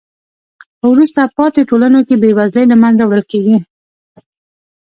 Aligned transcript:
په 0.79 0.85
وروسته 0.93 1.21
پاتې 1.37 1.61
ټولنو 1.69 1.99
کې 2.07 2.15
بې 2.21 2.29
وزلۍ 2.37 2.65
له 2.71 2.75
منځه 2.83 3.03
وړل 3.05 3.23
کیږي. 3.31 3.57